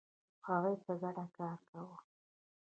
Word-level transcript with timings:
هغوی 0.47 0.75
په 0.83 0.91
ګډه 1.01 1.25
کار 1.37 1.57
کاوه. 1.69 1.97